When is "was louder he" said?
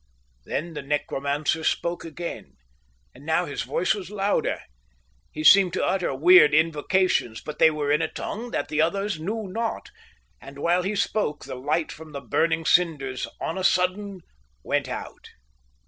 3.93-5.43